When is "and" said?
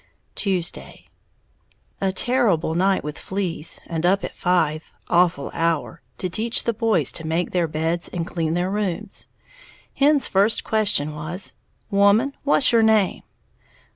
3.85-4.03, 8.09-8.25